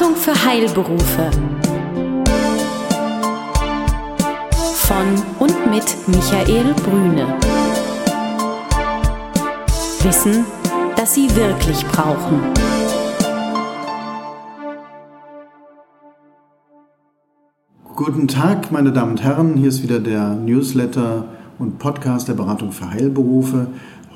Beratung 0.00 0.16
für 0.16 0.44
Heilberufe. 0.46 1.30
Von 4.74 5.22
und 5.38 5.70
mit 5.70 5.94
Michael 6.06 6.72
Brüne. 6.72 7.36
Wissen, 10.02 10.46
das 10.96 11.14
Sie 11.14 11.28
wirklich 11.36 11.84
brauchen. 11.88 12.40
Guten 17.94 18.26
Tag, 18.26 18.72
meine 18.72 18.92
Damen 18.92 19.12
und 19.12 19.22
Herren. 19.22 19.58
Hier 19.58 19.68
ist 19.68 19.82
wieder 19.82 20.00
der 20.00 20.34
Newsletter 20.34 21.26
und 21.58 21.78
Podcast 21.78 22.26
der 22.26 22.34
Beratung 22.34 22.72
für 22.72 22.90
Heilberufe. 22.90 23.66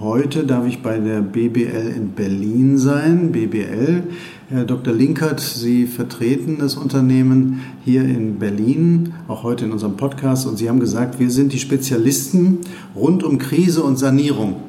Heute 0.00 0.44
darf 0.44 0.66
ich 0.66 0.82
bei 0.82 0.98
der 0.98 1.20
BBL 1.20 1.92
in 1.94 2.10
Berlin 2.14 2.78
sein. 2.78 3.30
BBL, 3.30 4.02
Herr 4.48 4.64
Dr. 4.64 4.92
Linkert, 4.92 5.38
Sie 5.38 5.86
vertreten 5.86 6.58
das 6.58 6.74
Unternehmen 6.74 7.60
hier 7.84 8.02
in 8.02 8.40
Berlin, 8.40 9.14
auch 9.28 9.44
heute 9.44 9.66
in 9.66 9.72
unserem 9.72 9.96
Podcast. 9.96 10.48
Und 10.48 10.56
Sie 10.56 10.68
haben 10.68 10.80
gesagt, 10.80 11.20
wir 11.20 11.30
sind 11.30 11.52
die 11.52 11.60
Spezialisten 11.60 12.58
rund 12.96 13.22
um 13.22 13.38
Krise 13.38 13.84
und 13.84 13.96
Sanierung 13.96 14.62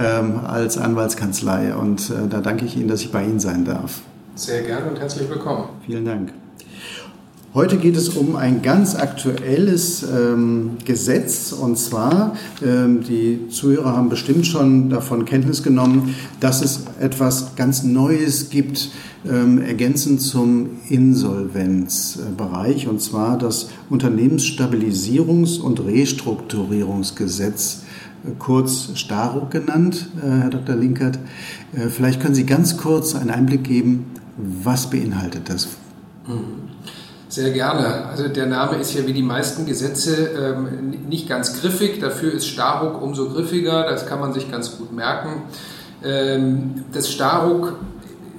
ähm, 0.00 0.40
als 0.44 0.76
Anwaltskanzlei. 0.76 1.76
Und 1.76 2.10
äh, 2.10 2.28
da 2.28 2.40
danke 2.40 2.64
ich 2.64 2.76
Ihnen, 2.76 2.88
dass 2.88 3.02
ich 3.02 3.12
bei 3.12 3.22
Ihnen 3.22 3.38
sein 3.38 3.64
darf. 3.64 4.00
Sehr 4.34 4.62
gerne 4.62 4.90
und 4.90 4.98
herzlich 4.98 5.30
willkommen. 5.30 5.68
Vielen 5.86 6.04
Dank. 6.04 6.43
Heute 7.54 7.76
geht 7.76 7.96
es 7.96 8.08
um 8.08 8.34
ein 8.34 8.62
ganz 8.62 8.96
aktuelles 8.96 10.02
ähm, 10.02 10.78
Gesetz 10.84 11.52
und 11.52 11.78
zwar, 11.78 12.34
ähm, 12.66 13.04
die 13.04 13.46
Zuhörer 13.48 13.96
haben 13.96 14.08
bestimmt 14.08 14.44
schon 14.44 14.90
davon 14.90 15.24
Kenntnis 15.24 15.62
genommen, 15.62 16.16
dass 16.40 16.62
es 16.62 16.80
etwas 16.98 17.54
ganz 17.54 17.84
Neues 17.84 18.50
gibt, 18.50 18.90
ähm, 19.24 19.62
ergänzend 19.62 20.20
zum 20.20 20.70
Insolvenzbereich 20.88 22.88
und 22.88 23.00
zwar 23.00 23.38
das 23.38 23.70
Unternehmensstabilisierungs- 23.88 25.60
und 25.60 25.78
Restrukturierungsgesetz 25.78 27.84
äh, 28.24 28.30
kurz 28.36 28.88
STARO 28.96 29.46
genannt, 29.48 30.08
äh, 30.16 30.22
Herr 30.28 30.50
Dr. 30.50 30.74
Linkert. 30.74 31.20
Äh, 31.72 31.88
vielleicht 31.88 32.20
können 32.20 32.34
Sie 32.34 32.46
ganz 32.46 32.78
kurz 32.78 33.14
einen 33.14 33.30
Einblick 33.30 33.62
geben, 33.62 34.06
was 34.36 34.90
beinhaltet 34.90 35.48
das? 35.48 35.68
Mhm. 36.26 36.63
Sehr 37.34 37.50
gerne. 37.50 38.06
Also 38.06 38.28
der 38.28 38.46
Name 38.46 38.76
ist 38.76 38.94
ja 38.94 39.04
wie 39.08 39.12
die 39.12 39.20
meisten 39.20 39.66
Gesetze 39.66 40.28
ähm, 40.38 41.08
nicht 41.08 41.28
ganz 41.28 41.60
griffig. 41.60 41.98
Dafür 41.98 42.32
ist 42.32 42.46
Staruk 42.46 43.02
umso 43.02 43.28
griffiger. 43.28 43.90
Das 43.90 44.06
kann 44.06 44.20
man 44.20 44.32
sich 44.32 44.52
ganz 44.52 44.78
gut 44.78 44.92
merken. 44.92 45.42
Ähm, 46.04 46.84
das 46.92 47.10
Staruk 47.10 47.76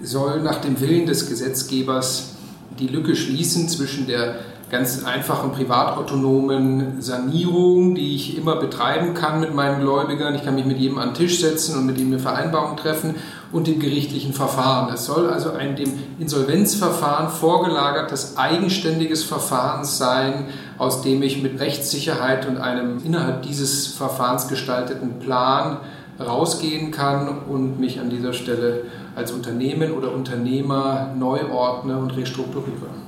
soll 0.01 0.41
nach 0.41 0.61
dem 0.61 0.79
Willen 0.79 1.07
des 1.07 1.27
Gesetzgebers 1.27 2.35
die 2.79 2.87
Lücke 2.87 3.17
schließen 3.17 3.67
zwischen 3.67 4.07
der 4.07 4.35
ganz 4.71 5.03
einfachen 5.03 5.51
privatautonomen 5.51 7.01
Sanierung, 7.01 7.95
die 7.95 8.15
ich 8.15 8.37
immer 8.37 8.55
betreiben 8.55 9.13
kann 9.13 9.41
mit 9.41 9.53
meinen 9.53 9.81
Gläubigern. 9.81 10.35
Ich 10.35 10.45
kann 10.45 10.55
mich 10.55 10.65
mit 10.65 10.77
jedem 10.77 10.99
an 10.99 11.09
den 11.09 11.15
Tisch 11.15 11.41
setzen 11.41 11.77
und 11.77 11.85
mit 11.85 11.99
ihm 11.99 12.07
eine 12.07 12.19
Vereinbarung 12.19 12.77
treffen 12.77 13.15
und 13.55 13.67
dem 13.67 13.79
gerichtlichen 13.79 14.33
Verfahren. 14.33 14.93
Es 14.93 15.05
soll 15.05 15.29
also 15.29 15.51
ein 15.51 15.77
dem 15.77 15.93
Insolvenzverfahren 16.19 17.29
vorgelagertes 17.29 18.35
eigenständiges 18.35 19.23
Verfahren 19.23 19.85
sein, 19.85 20.47
aus 20.77 21.01
dem 21.03 21.23
ich 21.23 21.41
mit 21.41 21.57
Rechtssicherheit 21.61 22.49
und 22.49 22.57
einem 22.57 22.97
innerhalb 23.05 23.43
dieses 23.43 23.87
Verfahrens 23.87 24.49
gestalteten 24.49 25.19
Plan 25.19 25.77
rausgehen 26.19 26.91
kann 26.91 27.29
und 27.47 27.79
mich 27.79 28.01
an 28.01 28.09
dieser 28.09 28.33
Stelle 28.33 28.81
als 29.15 29.31
Unternehmen 29.31 29.93
oder 29.93 30.13
Unternehmer 30.13 31.13
neu 31.17 31.49
ordne 31.49 31.97
und 31.97 32.17
restrukturiere. 32.17 33.04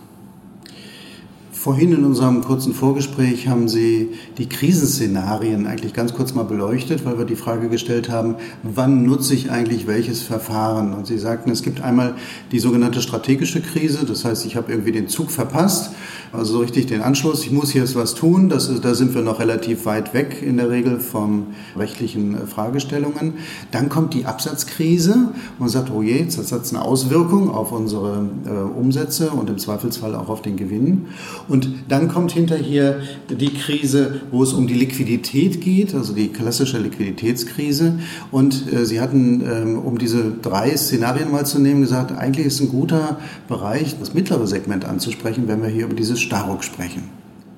Vorhin 1.59 1.91
in 1.91 2.05
unserem 2.05 2.43
kurzen 2.43 2.71
Vorgespräch 2.71 3.47
haben 3.47 3.67
Sie 3.67 4.11
die 4.37 4.47
Krisenszenarien 4.47 5.65
eigentlich 5.65 5.91
ganz 5.91 6.13
kurz 6.13 6.35
mal 6.35 6.43
beleuchtet, 6.43 7.03
weil 7.03 7.17
wir 7.17 7.25
die 7.25 7.35
Frage 7.35 7.67
gestellt 7.67 8.11
haben, 8.11 8.35
wann 8.61 9.03
nutze 9.03 9.33
ich 9.33 9.49
eigentlich 9.49 9.87
welches 9.87 10.21
Verfahren? 10.21 10.93
Und 10.93 11.07
Sie 11.07 11.17
sagten, 11.17 11.49
es 11.49 11.63
gibt 11.63 11.81
einmal 11.81 12.13
die 12.51 12.59
sogenannte 12.59 13.01
strategische 13.01 13.59
Krise, 13.59 14.05
das 14.05 14.23
heißt, 14.23 14.45
ich 14.45 14.55
habe 14.55 14.71
irgendwie 14.71 14.91
den 14.91 15.07
Zug 15.07 15.31
verpasst, 15.31 15.95
also 16.31 16.53
so 16.53 16.59
richtig 16.59 16.87
den 16.87 17.01
Anschluss, 17.01 17.43
ich 17.43 17.51
muss 17.51 17.73
jetzt 17.73 17.95
was 17.95 18.15
tun, 18.15 18.49
das 18.49 18.69
ist, 18.69 18.83
da 18.83 18.93
sind 18.93 19.15
wir 19.15 19.21
noch 19.21 19.39
relativ 19.39 19.85
weit 19.85 20.13
weg 20.13 20.41
in 20.41 20.57
der 20.57 20.69
Regel 20.69 20.99
von 20.99 21.47
rechtlichen 21.75 22.35
äh, 22.35 22.47
Fragestellungen. 22.47 23.33
Dann 23.71 23.89
kommt 23.89 24.13
die 24.13 24.25
Absatzkrise 24.25 25.29
und 25.59 25.69
sagt, 25.69 25.91
oh 25.91 26.01
je, 26.01 26.25
das 26.25 26.51
hat 26.51 26.67
eine 26.69 26.81
Auswirkung 26.81 27.49
auf 27.49 27.71
unsere 27.71 28.27
äh, 28.45 28.49
Umsätze 28.49 29.29
und 29.29 29.49
im 29.49 29.57
Zweifelsfall 29.57 30.15
auch 30.15 30.29
auf 30.29 30.41
den 30.41 30.57
Gewinn. 30.57 31.07
Und 31.47 31.69
dann 31.87 32.07
kommt 32.07 32.31
hinterher 32.31 32.99
die 33.29 33.53
Krise, 33.53 34.21
wo 34.31 34.43
es 34.43 34.53
um 34.53 34.67
die 34.67 34.73
Liquidität 34.73 35.61
geht, 35.61 35.95
also 35.95 36.13
die 36.13 36.29
klassische 36.29 36.79
Liquiditätskrise. 36.79 37.99
Und 38.31 38.71
äh, 38.71 38.85
Sie 38.85 38.99
hatten, 38.99 39.41
ähm, 39.41 39.79
um 39.79 39.97
diese 39.97 40.31
drei 40.41 40.75
Szenarien 40.75 41.31
mal 41.31 41.45
zu 41.45 41.59
nehmen, 41.59 41.81
gesagt, 41.81 42.11
eigentlich 42.11 42.47
ist 42.47 42.59
ein 42.59 42.69
guter 42.69 43.17
Bereich, 43.47 43.97
das 43.99 44.13
mittlere 44.13 44.47
Segment 44.47 44.85
anzusprechen, 44.85 45.47
wenn 45.47 45.61
wir 45.61 45.69
hier 45.69 45.85
über 45.85 45.95
dieses 46.17 46.27
Staruk 46.27 46.63
sprechen. 46.63 47.09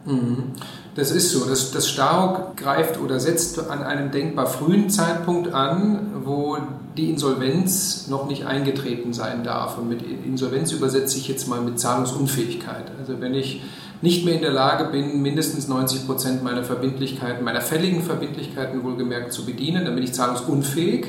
Mhm. 0.05 0.51
Das 0.95 1.11
ist 1.11 1.31
so. 1.31 1.45
Das, 1.45 1.71
das 1.71 1.87
Staruk 1.87 2.57
greift 2.57 2.99
oder 2.99 3.19
setzt 3.19 3.59
an 3.69 3.83
einem 3.83 4.11
denkbar 4.11 4.47
frühen 4.47 4.89
Zeitpunkt 4.89 5.53
an, 5.53 6.11
wo 6.25 6.57
die 6.97 7.09
Insolvenz 7.09 8.07
noch 8.09 8.27
nicht 8.27 8.45
eingetreten 8.45 9.13
sein 9.13 9.43
darf. 9.43 9.77
Und 9.77 9.87
mit 9.87 10.01
Insolvenz 10.01 10.71
übersetze 10.71 11.17
ich 11.17 11.27
jetzt 11.27 11.47
mal 11.47 11.61
mit 11.61 11.79
Zahlungsunfähigkeit. 11.79 12.91
Also 12.99 13.21
wenn 13.21 13.33
ich 13.33 13.61
nicht 14.01 14.25
mehr 14.25 14.35
in 14.35 14.41
der 14.41 14.51
Lage 14.51 14.85
bin, 14.85 15.21
mindestens 15.21 15.67
90 15.67 16.05
Prozent 16.05 16.43
meiner 16.43 16.63
Verbindlichkeiten, 16.63 17.43
meiner 17.43 17.61
fälligen 17.61 18.01
Verbindlichkeiten 18.01 18.83
wohlgemerkt 18.83 19.31
zu 19.31 19.45
bedienen, 19.45 19.85
dann 19.85 19.95
bin 19.95 20.03
ich 20.03 20.13
zahlungsunfähig. 20.13 21.07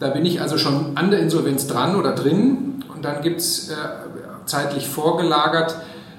Da 0.00 0.08
bin 0.08 0.24
ich 0.24 0.40
also 0.40 0.58
schon 0.58 0.96
an 0.96 1.10
der 1.10 1.20
Insolvenz 1.20 1.66
dran 1.66 1.96
oder 1.96 2.12
drin 2.12 2.84
und 2.94 3.04
dann 3.04 3.22
gibt 3.22 3.40
es 3.40 3.68
äh, 3.68 3.74
zeitlich 4.46 4.88
vorgelagert 4.88 5.76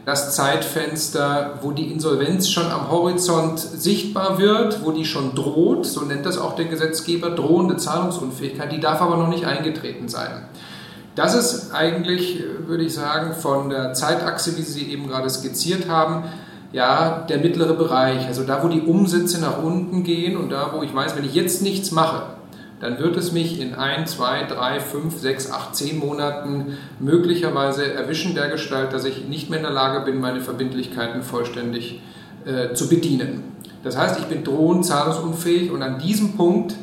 das 0.10 0.36
Zeitfenster, 0.36 1.60
wo 1.62 1.72
die 1.72 1.92
Insolvenz 1.92 2.50
schon 2.50 2.66
am 2.72 2.90
Horizont 2.90 3.60
sichtbar 3.60 4.40
wird, 4.40 4.84
wo 4.84 4.92
die 4.92 5.06
schon 5.06 5.36
droht, 5.36 5.86
so 5.86 6.02
nennt 6.02 6.26
das 6.26 6.40
auch 6.40 6.56
der 6.56 6.66
Gesetzgeber, 6.66 7.30
drohende 7.30 7.78
Zahlungsunfähigkeit, 7.78 8.72
die 8.72 8.80
darf 8.80 9.02
aber 9.02 9.18
noch 9.18 9.28
nicht 9.28 9.46
eingetreten 9.46 10.10
sein. 10.10 10.46
Das 11.14 11.36
ist 11.36 11.74
eigentlich, 11.74 12.44
würde 12.66 12.86
ich 12.86 12.94
sagen, 12.96 13.34
von 13.34 13.70
der 13.70 13.94
Zeitachse, 13.94 14.58
wie 14.58 14.64
Sie 14.64 14.92
eben 14.92 15.08
gerade 15.08 15.30
skizziert 15.30 15.88
haben, 15.88 16.24
ja, 16.72 17.26
der 17.30 17.38
mittlere 17.38 17.74
Bereich. 17.74 18.26
Also 18.26 18.44
da, 18.44 18.64
wo 18.64 18.68
die 18.68 18.82
Umsätze 18.82 19.40
nach 19.40 19.62
unten 19.62 20.04
gehen 20.04 20.38
und 20.38 20.50
da, 20.50 20.72
wo 20.74 20.82
ich 20.82 20.96
weiß, 20.96 21.16
wenn 21.16 21.26
ich 21.26 21.36
jetzt 21.36 21.62
nichts 21.62 21.92
mache, 21.92 22.24
dann 22.80 23.00
wird 23.00 23.18
es 23.18 23.32
mich 23.32 23.60
in 23.60 23.76
ein, 23.76 24.08
zwei, 24.08 24.44
drei, 24.44 24.80
fünf, 24.80 25.18
sechs, 25.20 25.52
acht, 25.52 25.76
zehn 25.76 26.00
Monaten 26.00 26.78
möglicherweise 27.00 27.94
erwischen, 27.94 28.36
der 28.36 28.50
Gestalt, 28.50 28.94
dass 28.94 29.06
ich 29.06 29.28
nicht 29.28 29.50
mehr 29.50 29.60
in 29.60 29.66
der 29.66 29.74
Lage 29.74 30.06
bin, 30.06 30.20
meine 30.20 30.42
Verbindlichkeiten 30.42 31.22
vollständig 31.22 32.02
äh, 32.46 32.74
zu 32.74 32.88
bedienen. 32.88 33.44
Das 33.84 33.98
heißt, 33.98 34.20
ich 34.20 34.26
bin 34.26 34.44
drohend 34.44 34.86
zahlungsunfähig 34.86 35.72
und 35.72 35.82
an 35.82 36.00
diesem 36.00 36.36
Punkt 36.36 36.76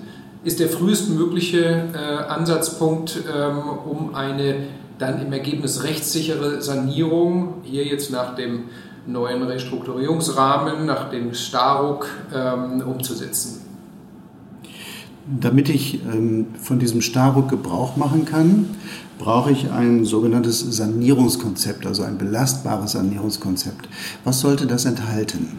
ist 0.44 0.60
der 0.60 0.68
frühestmögliche 0.68 1.88
äh, 1.92 1.98
Ansatzpunkt, 2.28 3.18
ähm, 3.34 3.62
um 3.84 4.14
eine 4.14 4.56
dann 4.98 5.20
im 5.20 5.32
Ergebnis 5.32 5.82
rechtssichere 5.82 6.62
Sanierung, 6.62 7.62
hier 7.64 7.84
jetzt 7.84 8.10
nach 8.10 8.34
dem 8.34 8.64
neuen 9.06 9.42
Restrukturierungsrahmen, 9.42 10.86
nach 10.86 11.10
dem 11.10 11.34
Staruk, 11.34 12.08
ähm, 12.34 12.80
umzusetzen. 12.80 13.65
Damit 15.28 15.68
ich 15.68 16.04
ähm, 16.04 16.46
von 16.62 16.78
diesem 16.78 17.00
Staruk 17.00 17.48
Gebrauch 17.48 17.96
machen 17.96 18.24
kann, 18.24 18.66
brauche 19.18 19.50
ich 19.50 19.70
ein 19.70 20.04
sogenanntes 20.04 20.60
Sanierungskonzept, 20.60 21.86
also 21.86 22.04
ein 22.04 22.16
belastbares 22.16 22.92
Sanierungskonzept. 22.92 23.88
Was 24.24 24.40
sollte 24.40 24.66
das 24.66 24.84
enthalten? 24.84 25.58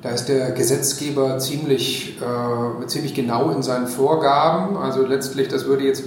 Da 0.00 0.10
ist 0.10 0.26
der 0.26 0.52
Gesetzgeber 0.52 1.38
ziemlich, 1.38 2.18
äh, 2.20 2.86
ziemlich 2.86 3.14
genau 3.14 3.50
in 3.50 3.62
seinen 3.62 3.86
Vorgaben. 3.86 4.76
Also 4.76 5.06
letztlich, 5.06 5.48
das 5.48 5.66
würde 5.66 5.84
jetzt 5.84 6.04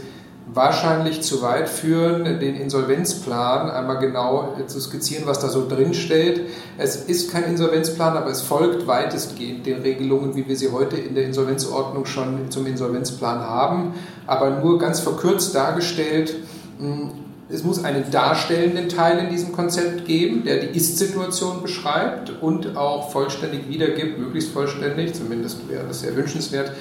wahrscheinlich 0.55 1.21
zu 1.21 1.41
weit 1.41 1.69
führen, 1.69 2.23
den 2.39 2.55
Insolvenzplan 2.55 3.69
einmal 3.69 3.99
genau 3.99 4.55
zu 4.65 4.79
skizzieren, 4.79 5.25
was 5.27 5.39
da 5.39 5.49
so 5.49 5.67
drin 5.67 5.93
steht. 5.93 6.47
Es 6.77 6.95
ist 6.95 7.31
kein 7.31 7.43
Insolvenzplan, 7.43 8.15
aber 8.15 8.31
es 8.31 8.41
folgt 8.41 8.87
weitestgehend 8.87 9.65
den 9.65 9.81
Regelungen, 9.81 10.35
wie 10.35 10.47
wir 10.47 10.55
sie 10.55 10.71
heute 10.71 10.95
in 10.95 11.13
der 11.13 11.25
Insolvenzordnung 11.25 12.05
schon 12.05 12.49
zum 12.49 12.65
Insolvenzplan 12.65 13.41
haben, 13.41 13.93
aber 14.25 14.61
nur 14.61 14.79
ganz 14.79 15.01
verkürzt 15.01 15.53
dargestellt 15.53 16.35
hm, 16.79 17.11
es 17.47 17.63
muss 17.63 17.83
einen 17.83 18.09
darstellenden 18.09 18.89
Teil 18.89 19.19
in 19.19 19.29
diesem 19.29 19.51
Konzept 19.51 20.05
geben, 20.05 20.43
der 20.45 20.57
die 20.57 20.75
Ist-Situation 20.75 21.61
beschreibt 21.61 22.31
und 22.41 22.75
auch 22.75 23.11
vollständig 23.11 23.69
wiedergibt, 23.69 24.17
möglichst 24.17 24.51
vollständig, 24.51 25.13
zumindest 25.13 25.69
wäre 25.69 25.85
das 25.87 26.01
sehr 26.01 26.15
wünschenswert, 26.15 26.71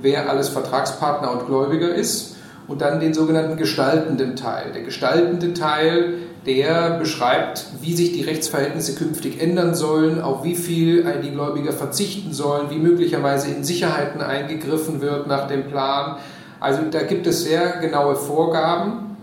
wer 0.00 0.30
alles 0.30 0.48
Vertragspartner 0.48 1.32
und 1.32 1.46
Gläubiger 1.46 1.92
ist. 1.92 2.36
Und 2.72 2.80
dann 2.80 3.00
den 3.00 3.12
sogenannten 3.12 3.58
gestaltenden 3.58 4.34
Teil. 4.34 4.72
Der 4.72 4.82
gestaltende 4.82 5.52
Teil, 5.52 6.14
der 6.46 6.98
beschreibt, 6.98 7.66
wie 7.82 7.92
sich 7.92 8.12
die 8.12 8.22
Rechtsverhältnisse 8.22 8.94
künftig 8.94 9.42
ändern 9.42 9.74
sollen, 9.74 10.22
auf 10.22 10.42
wie 10.42 10.54
viel 10.54 11.04
die 11.22 11.30
Gläubiger 11.30 11.72
verzichten 11.72 12.32
sollen, 12.32 12.70
wie 12.70 12.78
möglicherweise 12.78 13.50
in 13.50 13.62
Sicherheiten 13.62 14.22
eingegriffen 14.22 15.02
wird 15.02 15.26
nach 15.26 15.48
dem 15.48 15.64
Plan. 15.68 16.16
Also 16.60 16.80
da 16.90 17.02
gibt 17.02 17.26
es 17.26 17.44
sehr 17.44 17.80
genaue 17.82 18.16
Vorgaben 18.16 19.16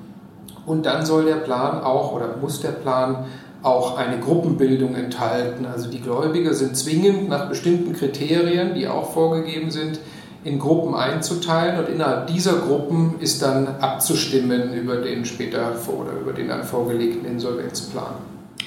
und 0.68 0.86
dann 0.86 1.04
soll 1.04 1.25
der 1.25 1.38
Plan 1.38 1.81
auch 1.81 2.13
oder 2.13 2.36
muss 2.40 2.62
der 2.62 2.69
Plan 2.69 3.25
auch 3.63 3.98
eine 3.98 4.19
Gruppenbildung 4.19 4.94
enthalten. 4.94 5.66
Also 5.66 5.90
die 5.90 6.02
Gläubiger 6.02 6.54
sind 6.54 6.78
zwingend 6.78 7.30
nach 7.30 7.50
bestimmten 7.50 7.94
Kriterien, 7.94 8.75
die 8.75 8.88
auch 8.88 9.12
vorgegeben 9.12 9.72
sind, 9.72 10.00
in 10.44 10.57
Gruppen 10.59 10.95
einzuteilen 10.95 11.80
und 11.80 11.89
innerhalb 11.89 12.27
dieser 12.27 12.53
Gruppen 12.59 13.15
ist 13.19 13.41
dann 13.41 13.68
abzustimmen 13.68 14.74
über 14.74 14.97
den 14.97 15.25
später 15.25 15.74
vor 15.74 16.06
oder 16.06 16.19
über 16.19 16.33
den 16.33 16.47
dann 16.47 16.63
vorgelegten 16.63 17.25
Insolvenzplan. 17.25 18.13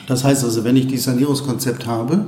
Das 0.06 0.24
heißt 0.24 0.44
also, 0.44 0.64
wenn 0.64 0.76
ich 0.76 0.86
dieses 0.88 1.06
Sanierungskonzept 1.06 1.86
habe, 1.86 2.24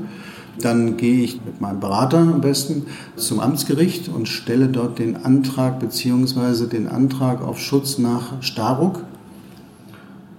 dann 0.58 0.96
gehe 0.96 1.25
ich 1.25 1.44
mit 1.44 1.61
meinem 1.61 1.81
Berater 1.81 2.19
am 2.19 2.41
besten 2.41 2.87
zum 3.17 3.41
Amtsgericht 3.41 4.08
und 4.08 4.29
stelle 4.29 4.69
dort 4.69 4.99
den 4.99 5.25
Antrag 5.25 5.81
bzw. 5.81 6.67
den 6.67 6.88
Antrag 6.88 7.43
auf 7.43 7.58
Schutz 7.58 7.99
nach 7.99 8.40
Staruk. 8.40 9.00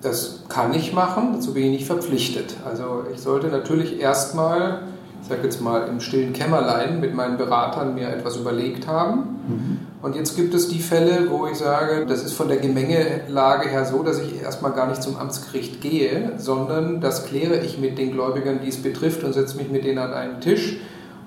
Das 0.02 0.44
kann 0.50 0.74
ich 0.74 0.94
machen, 0.94 1.34
dazu 1.34 1.54
bin 1.54 1.64
ich 1.66 1.72
nicht 1.72 1.86
verpflichtet. 1.86 2.56
Also 2.64 3.04
ich 3.14 3.20
sollte 3.20 3.48
natürlich 3.48 4.00
erstmal 4.00 4.84
ich 5.26 5.30
sage 5.30 5.42
jetzt 5.42 5.60
mal, 5.60 5.88
im 5.88 6.00
stillen 6.02 6.34
Kämmerlein 6.34 7.00
mit 7.00 7.16
meinen 7.16 7.38
Beratern 7.38 7.96
mir 7.96 8.10
etwas 8.10 8.38
überlegt 8.38 8.86
haben. 8.86 9.40
Mhm. 9.48 9.80
Und 10.04 10.16
jetzt 10.16 10.36
gibt 10.36 10.54
es 10.54 10.68
die 10.68 10.78
Fälle, 10.78 11.32
wo 11.32 11.48
ich 11.48 11.58
sage, 11.58 12.06
das 12.06 12.24
ist 12.24 12.34
von 12.34 12.48
der 12.48 12.58
Gemengelage 12.58 13.68
her 13.68 13.86
so, 13.86 14.04
dass 14.04 14.20
ich 14.20 14.44
erstmal 14.44 14.74
gar 14.74 14.86
nicht 14.86 15.02
zum 15.02 15.18
Amtsgericht 15.18 15.82
gehe, 15.82 16.34
sondern 16.38 17.02
das 17.02 17.26
kläre 17.26 17.58
ich 17.58 17.80
mit 17.80 17.98
den 17.98 18.12
Gläubigern, 18.12 18.60
die 18.64 18.70
es 18.70 18.84
betrifft 18.84 19.24
und 19.24 19.34
setze 19.34 19.58
mich 19.58 19.72
mit 19.72 19.84
denen 19.84 19.98
an 19.98 20.14
einen 20.14 20.42
Tisch 20.42 20.78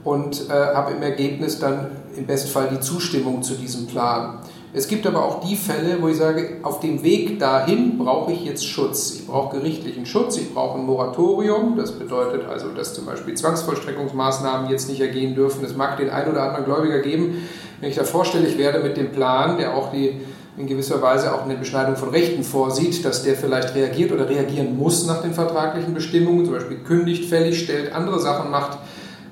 und 0.05 0.49
äh, 0.49 0.53
habe 0.53 0.93
im 0.93 1.03
Ergebnis 1.03 1.59
dann 1.59 1.89
im 2.17 2.27
Bestfall 2.27 2.69
die 2.73 2.79
Zustimmung 2.79 3.43
zu 3.43 3.55
diesem 3.55 3.89
Plan. 3.89 4.39
Es 4.75 4.87
gibt 4.87 5.07
aber 5.07 5.25
auch 5.25 5.41
die 5.41 5.57
Fälle, 5.57 5.97
wo 6.01 6.09
ich 6.09 6.19
sage, 6.19 6.59
auf 6.63 6.81
dem 6.81 7.03
Weg 7.03 7.39
dahin 7.39 7.97
brauche 7.97 8.33
ich 8.33 8.45
jetzt 8.45 8.67
Schutz. 8.67 9.15
Ich 9.15 9.27
brauche 9.27 9.57
gerichtlichen 9.57 10.05
Schutz, 10.05 10.37
ich 10.37 10.53
brauche 10.53 10.79
ein 10.79 10.85
Moratorium. 10.85 11.77
Das 11.77 11.93
bedeutet 11.93 12.47
also, 12.47 12.69
dass 12.69 12.93
zum 12.93 13.07
Beispiel 13.07 13.35
Zwangsvollstreckungsmaßnahmen 13.35 14.69
jetzt 14.71 14.91
nicht 14.91 15.01
ergehen 15.01 15.35
dürfen. 15.35 15.65
Es 15.65 15.75
mag 15.75 15.97
den 15.97 16.11
einen 16.11 16.33
oder 16.33 16.43
anderen 16.43 16.67
Gläubiger 16.67 16.99
geben, 16.99 17.49
wenn 17.81 17.89
ich 17.89 17.97
da 17.97 18.05
vorstellig 18.05 18.59
werde 18.59 18.81
mit 18.81 18.99
dem 18.99 19.11
Plan, 19.11 19.57
der 19.57 19.75
auch 19.75 19.91
die 19.91 20.21
in 20.59 20.67
gewisser 20.67 21.01
Weise 21.01 21.35
auch 21.35 21.45
eine 21.45 21.55
Beschneidung 21.55 21.97
von 21.97 22.11
Rechten 22.11 22.43
vorsieht, 22.43 23.05
dass 23.05 23.23
der 23.23 23.37
vielleicht 23.37 23.75
reagiert 23.75 24.13
oder 24.13 24.29
reagieren 24.29 24.77
muss 24.77 25.07
nach 25.07 25.23
den 25.23 25.33
vertraglichen 25.33 25.95
Bestimmungen, 25.95 26.45
zum 26.45 26.55
Beispiel 26.55 26.79
kündigt, 26.79 27.27
fällig 27.27 27.63
stellt, 27.63 27.95
andere 27.95 28.19
Sachen 28.19 28.51
macht, 28.51 28.77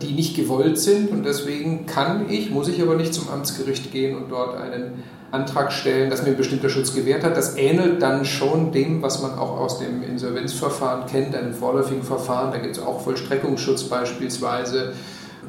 die 0.02 0.12
nicht 0.12 0.36
gewollt 0.36 0.78
sind. 0.78 1.10
Und 1.10 1.24
deswegen 1.24 1.86
kann 1.86 2.26
ich, 2.28 2.50
muss 2.50 2.68
ich 2.68 2.80
aber 2.82 2.96
nicht 2.96 3.14
zum 3.14 3.28
Amtsgericht 3.28 3.92
gehen 3.92 4.16
und 4.16 4.30
dort 4.30 4.56
einen 4.56 5.02
Antrag 5.30 5.72
stellen, 5.72 6.08
dass 6.10 6.22
mir 6.22 6.30
ein 6.30 6.36
bestimmter 6.36 6.68
Schutz 6.68 6.94
gewährt 6.94 7.24
hat. 7.24 7.36
Das 7.36 7.56
ähnelt 7.56 8.00
dann 8.00 8.24
schon 8.24 8.72
dem, 8.72 9.02
was 9.02 9.22
man 9.22 9.38
auch 9.38 9.58
aus 9.58 9.78
dem 9.78 10.02
Insolvenzverfahren 10.02 11.06
kennt, 11.06 11.34
einem 11.34 11.52
vorläufigen 11.52 12.02
Verfahren. 12.02 12.52
Da 12.52 12.58
gibt 12.58 12.76
es 12.76 12.82
auch 12.82 13.00
Vollstreckungsschutz 13.00 13.84
beispielsweise. 13.84 14.92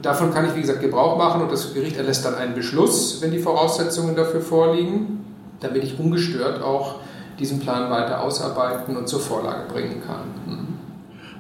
Davon 0.02 0.34
kann 0.34 0.46
ich, 0.46 0.56
wie 0.56 0.62
gesagt, 0.62 0.82
Gebrauch 0.82 1.18
machen 1.18 1.42
und 1.42 1.52
das 1.52 1.74
Gericht 1.74 1.98
erlässt 1.98 2.26
dann 2.26 2.36
einen 2.36 2.54
Beschluss, 2.54 3.22
wenn 3.22 3.32
die 3.32 3.40
Voraussetzungen 3.40 4.16
dafür 4.16 4.42
vorliegen, 4.42 5.26
damit 5.60 5.84
ich 5.84 6.00
ungestört 6.00 6.62
auch 6.62 6.96
diesen 7.40 7.60
Plan 7.60 7.90
weiter 7.90 8.22
ausarbeiten 8.22 8.96
und 8.96 9.08
zur 9.08 9.20
Vorlage 9.20 9.72
bringen 9.72 10.02
kann. 10.06 10.77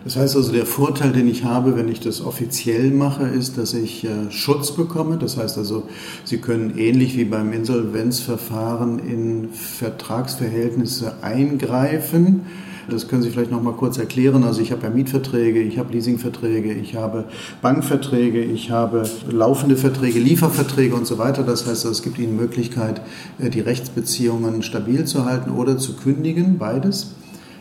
Das 0.07 0.15
heißt 0.15 0.37
also, 0.37 0.53
der 0.53 0.65
Vorteil, 0.65 1.11
den 1.11 1.27
ich 1.27 1.43
habe, 1.43 1.75
wenn 1.75 1.89
ich 1.89 1.99
das 1.99 2.21
offiziell 2.21 2.91
mache, 2.91 3.23
ist, 3.23 3.57
dass 3.57 3.73
ich 3.73 4.05
äh, 4.05 4.31
Schutz 4.31 4.71
bekomme. 4.71 5.17
Das 5.17 5.35
heißt 5.35 5.57
also, 5.57 5.83
Sie 6.23 6.37
können 6.37 6.77
ähnlich 6.77 7.17
wie 7.17 7.25
beim 7.25 7.51
Insolvenzverfahren 7.51 8.99
in 8.99 9.49
Vertragsverhältnisse 9.51 11.15
eingreifen. 11.21 12.45
Das 12.89 13.09
können 13.09 13.21
Sie 13.21 13.31
vielleicht 13.31 13.51
noch 13.51 13.61
mal 13.61 13.73
kurz 13.73 13.97
erklären. 13.97 14.45
Also 14.45 14.61
ich 14.61 14.71
habe 14.71 14.83
ja 14.83 14.89
Mietverträge, 14.89 15.61
ich 15.61 15.77
habe 15.77 15.91
Leasingverträge, 15.91 16.71
ich 16.71 16.95
habe 16.95 17.25
Bankverträge, 17.61 18.41
ich 18.41 18.71
habe 18.71 19.03
laufende 19.29 19.75
Verträge, 19.75 20.19
Lieferverträge 20.19 20.95
und 20.95 21.05
so 21.05 21.17
weiter. 21.17 21.43
Das 21.43 21.67
heißt, 21.67 21.83
es 21.83 22.01
gibt 22.01 22.17
Ihnen 22.17 22.37
Möglichkeit, 22.37 23.01
äh, 23.39 23.49
die 23.49 23.59
Rechtsbeziehungen 23.59 24.63
stabil 24.63 25.03
zu 25.03 25.25
halten 25.25 25.51
oder 25.51 25.77
zu 25.77 25.97
kündigen, 25.97 26.57
beides, 26.57 27.11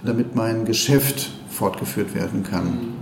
damit 0.04 0.34
mein 0.34 0.64
Geschäft 0.64 1.31
fortgeführt 1.48 2.14
werden 2.14 2.43
kann. 2.43 2.96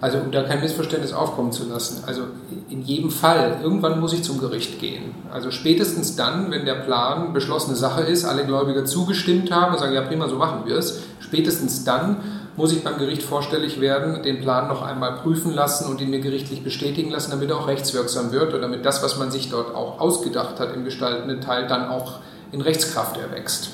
Also 0.00 0.18
um 0.18 0.30
da 0.30 0.42
kein 0.42 0.60
Missverständnis 0.60 1.12
aufkommen 1.12 1.52
zu 1.52 1.64
lassen. 1.68 2.04
Also 2.06 2.22
in 2.68 2.82
jedem 2.82 3.10
Fall, 3.10 3.58
irgendwann 3.62 3.98
muss 3.98 4.12
ich 4.12 4.22
zum 4.22 4.38
Gericht 4.38 4.78
gehen. 4.78 5.14
Also 5.32 5.50
spätestens 5.50 6.16
dann, 6.16 6.50
wenn 6.50 6.66
der 6.66 6.74
Plan 6.74 7.32
beschlossene 7.32 7.76
Sache 7.76 8.02
ist, 8.02 8.24
alle 8.24 8.44
Gläubiger 8.44 8.84
zugestimmt 8.84 9.50
haben 9.50 9.72
und 9.72 9.80
sagen, 9.80 9.94
ja 9.94 10.02
prima, 10.02 10.28
so 10.28 10.36
machen 10.36 10.66
wir 10.66 10.76
es, 10.76 11.00
spätestens 11.20 11.84
dann 11.84 12.18
muss 12.56 12.72
ich 12.72 12.84
beim 12.84 12.98
Gericht 12.98 13.22
vorstellig 13.22 13.80
werden, 13.80 14.22
den 14.22 14.40
Plan 14.40 14.68
noch 14.68 14.82
einmal 14.82 15.16
prüfen 15.16 15.52
lassen 15.52 15.90
und 15.90 16.00
ihn 16.00 16.10
mir 16.10 16.20
gerichtlich 16.20 16.62
bestätigen 16.62 17.10
lassen, 17.10 17.30
damit 17.30 17.50
er 17.50 17.58
auch 17.58 17.68
rechtswirksam 17.68 18.32
wird 18.32 18.54
und 18.54 18.62
damit 18.62 18.84
das, 18.84 19.02
was 19.02 19.18
man 19.18 19.30
sich 19.30 19.50
dort 19.50 19.74
auch 19.74 20.00
ausgedacht 20.00 20.58
hat 20.58 20.74
im 20.74 20.84
gestaltenden 20.84 21.40
Teil, 21.40 21.66
dann 21.66 21.88
auch 21.88 22.20
in 22.52 22.60
Rechtskraft 22.60 23.18
erwächst. 23.18 23.70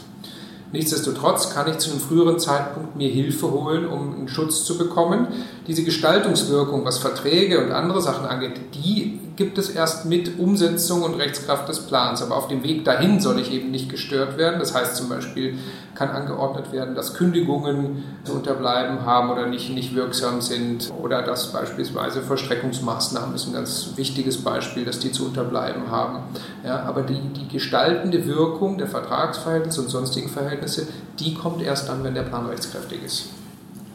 Nichtsdestotrotz 0.72 1.50
kann 1.50 1.70
ich 1.70 1.78
zu 1.78 1.90
einem 1.90 2.00
früheren 2.00 2.38
Zeitpunkt 2.38 2.96
mir 2.96 3.10
Hilfe 3.10 3.50
holen, 3.50 3.86
um 3.86 4.14
einen 4.14 4.28
Schutz 4.28 4.64
zu 4.64 4.78
bekommen. 4.78 5.28
Diese 5.66 5.84
Gestaltungswirkung, 5.84 6.84
was 6.84 6.98
Verträge 6.98 7.62
und 7.62 7.72
andere 7.72 8.00
Sachen 8.00 8.26
angeht, 8.26 8.54
die 8.74 9.20
gibt 9.42 9.58
es 9.58 9.70
erst 9.70 10.04
mit 10.04 10.38
Umsetzung 10.38 11.02
und 11.02 11.14
Rechtskraft 11.14 11.68
des 11.68 11.80
Plans. 11.80 12.22
Aber 12.22 12.36
auf 12.36 12.46
dem 12.46 12.62
Weg 12.62 12.84
dahin 12.84 13.18
soll 13.18 13.40
ich 13.40 13.52
eben 13.52 13.72
nicht 13.72 13.88
gestört 13.88 14.38
werden. 14.38 14.60
Das 14.60 14.72
heißt 14.72 14.94
zum 14.94 15.08
Beispiel 15.08 15.58
kann 15.96 16.10
angeordnet 16.10 16.70
werden, 16.70 16.94
dass 16.94 17.14
Kündigungen 17.14 18.04
zu 18.22 18.34
unterbleiben 18.34 19.04
haben 19.04 19.30
oder 19.30 19.46
nicht, 19.46 19.74
nicht 19.74 19.96
wirksam 19.96 20.40
sind 20.40 20.92
oder 21.02 21.22
dass 21.22 21.52
beispielsweise 21.52 22.22
Verstreckungsmaßnahmen 22.22 23.34
ist 23.34 23.48
ein 23.48 23.52
ganz 23.52 23.90
wichtiges 23.96 24.38
Beispiel, 24.38 24.84
dass 24.84 25.00
die 25.00 25.10
zu 25.10 25.26
unterbleiben 25.26 25.90
haben. 25.90 26.20
Ja, 26.64 26.84
aber 26.84 27.02
die, 27.02 27.18
die 27.18 27.48
gestaltende 27.48 28.26
Wirkung 28.26 28.78
der 28.78 28.86
Vertragsverhältnisse 28.86 29.80
und 29.82 29.88
sonstigen 29.88 30.28
Verhältnisse, 30.28 30.86
die 31.18 31.34
kommt 31.34 31.62
erst 31.62 31.88
dann, 31.88 32.04
wenn 32.04 32.14
der 32.14 32.22
Plan 32.22 32.46
rechtskräftig 32.46 33.02
ist. 33.04 33.41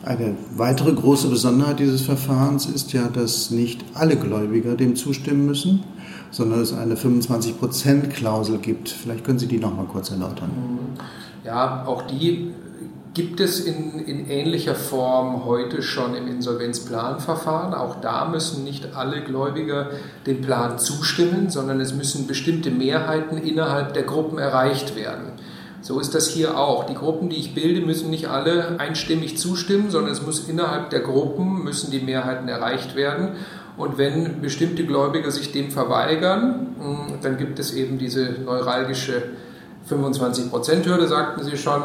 Eine 0.03 0.35
weitere 0.55 0.93
große 0.93 1.27
Besonderheit 1.27 1.79
dieses 1.79 2.01
Verfahrens 2.01 2.65
ist 2.65 2.93
ja, 2.93 3.07
dass 3.07 3.51
nicht 3.51 3.83
alle 3.93 4.15
Gläubiger 4.15 4.75
dem 4.75 4.95
zustimmen 4.95 5.45
müssen, 5.45 5.83
sondern 6.31 6.61
es 6.61 6.73
eine 6.73 6.95
25%-Klausel 6.95 8.59
gibt. 8.59 8.89
Vielleicht 8.89 9.25
können 9.25 9.39
Sie 9.39 9.47
die 9.47 9.59
noch 9.59 9.75
mal 9.75 9.85
kurz 9.85 10.11
erläutern. 10.11 10.51
Ja, 11.43 11.85
auch 11.85 12.03
die 12.03 12.53
gibt 13.17 13.39
es 13.39 13.61
in, 13.61 13.97
in 14.05 14.29
ähnlicher 14.29 14.75
Form 14.75 15.43
heute 15.45 15.81
schon 15.81 16.13
im 16.13 16.27
Insolvenzplanverfahren. 16.27 17.73
Auch 17.73 17.95
da 17.99 18.25
müssen 18.25 18.63
nicht 18.63 18.95
alle 18.95 19.23
Gläubiger 19.23 19.89
dem 20.27 20.41
Plan 20.41 20.77
zustimmen, 20.77 21.49
sondern 21.49 21.81
es 21.81 21.95
müssen 21.95 22.27
bestimmte 22.27 22.69
Mehrheiten 22.69 23.39
innerhalb 23.39 23.95
der 23.95 24.03
Gruppen 24.03 24.37
erreicht 24.37 24.95
werden. 24.95 25.31
So 25.87 26.01
ist 26.01 26.13
das 26.13 26.27
hier 26.27 26.57
auch. 26.57 26.85
Die 26.85 26.95
Gruppen, 26.95 27.29
die 27.29 27.37
ich 27.37 27.55
bilde, 27.55 27.79
müssen 27.79 28.09
nicht 28.09 28.27
alle 28.27 28.77
einstimmig 28.77 29.37
zustimmen, 29.37 29.89
sondern 29.89 30.11
es 30.11 30.21
muss 30.21 30.49
innerhalb 30.49 30.89
der 30.89 30.99
Gruppen 30.99 31.63
müssen 31.63 31.91
die 31.91 32.01
Mehrheiten 32.01 32.49
erreicht 32.49 32.97
werden. 32.97 33.37
Und 33.77 33.97
wenn 33.97 34.41
bestimmte 34.41 34.85
Gläubiger 34.85 35.31
sich 35.31 35.53
dem 35.53 35.71
verweigern, 35.71 36.75
hm, 36.77 37.19
dann 37.21 37.37
gibt 37.37 37.57
es 37.59 37.73
eben 37.73 37.97
diese 37.97 38.35
neuralgische 38.43 39.29
25%-Hürde, 39.89 41.07
sagten 41.07 41.45
Sie 41.45 41.55
schon, 41.55 41.83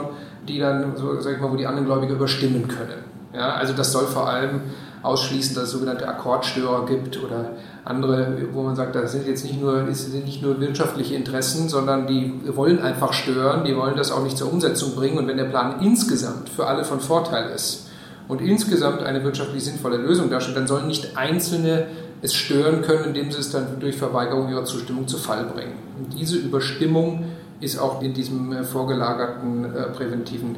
die 0.49 0.59
dann, 0.59 0.95
sag 1.21 1.35
ich 1.35 1.41
mal, 1.41 1.53
wo 1.53 1.55
die 1.55 1.69
anderen 1.69 1.87
Gläubiger 1.87 2.15
überstimmen 2.15 2.67
können. 2.67 3.05
Ja, 3.33 3.55
also 3.55 3.73
das 3.73 3.93
soll 3.93 4.07
vor 4.07 4.29
allem 4.29 4.63
ausschließen, 5.03 5.55
dass 5.55 5.65
es 5.65 5.71
sogenannte 5.73 6.09
Akkordstörer 6.09 6.87
gibt 6.87 7.23
oder 7.23 7.51
andere, 7.85 8.37
wo 8.53 8.63
man 8.63 8.77
sagt, 8.77 8.95
das 8.95 9.13
sind 9.13 9.27
jetzt 9.27 9.45
nicht 9.45 9.61
nur, 9.61 9.93
sind 9.93 10.25
nicht 10.25 10.43
nur 10.43 10.61
wirtschaftliche 10.61 11.15
Interessen, 11.15 11.69
sondern 11.69 12.07
die 12.07 12.41
wollen 12.55 12.81
einfach 12.81 13.13
stören, 13.13 13.65
die 13.65 13.77
wollen 13.77 13.97
das 13.97 14.13
auch 14.13 14.23
nicht 14.23 14.39
zur 14.39 14.53
Umsetzung 14.53 14.95
bringen. 14.95 15.19
Und 15.19 15.27
wenn 15.27 15.37
der 15.37 15.47
Plan 15.47 15.81
insgesamt 15.81 16.49
für 16.49 16.67
alle 16.67 16.85
von 16.85 17.01
Vorteil 17.01 17.51
ist 17.51 17.89
und 18.29 18.41
insgesamt 18.41 19.03
eine 19.03 19.25
wirtschaftlich 19.25 19.65
sinnvolle 19.65 19.97
Lösung 19.97 20.31
darstellt, 20.31 20.57
dann 20.57 20.69
sollen 20.69 20.87
nicht 20.87 21.17
Einzelne 21.17 21.87
es 22.23 22.35
stören 22.35 22.83
können, 22.83 23.07
indem 23.07 23.33
sie 23.33 23.41
es 23.41 23.51
dann 23.51 23.81
durch 23.81 23.97
Verweigerung 23.97 24.49
ihrer 24.49 24.65
Zustimmung 24.65 25.09
zu 25.09 25.19
Fall 25.19 25.45
bringen. 25.47 25.73
Und 25.99 26.15
diese 26.15 26.37
Überstimmung 26.37 27.25
ist 27.61 27.79
auch 27.79 28.01
in 28.01 28.15
diesem 28.15 28.53
äh, 28.53 28.63
vorgelagerten 28.63 29.65
äh, 29.65 29.83
präventiven 29.91 30.57